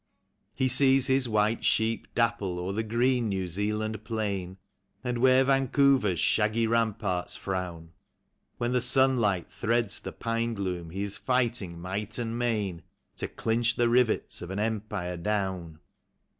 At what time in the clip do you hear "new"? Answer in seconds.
3.29-3.47